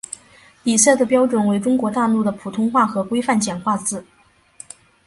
[0.63, 4.03] 比赛的标准为中国大陆的普通话和规范简化字。